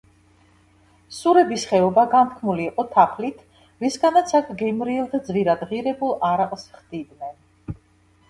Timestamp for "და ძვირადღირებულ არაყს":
5.11-6.65